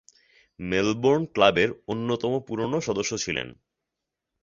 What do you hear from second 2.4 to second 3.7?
পুরনো সদস্য ছিলেন।